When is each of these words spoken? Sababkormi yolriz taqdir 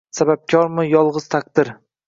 Sababkormi 0.19 0.87
yolriz 0.87 1.31
taqdir 1.37 1.73